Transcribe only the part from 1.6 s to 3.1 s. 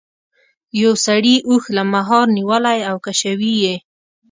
له مهار نیولی او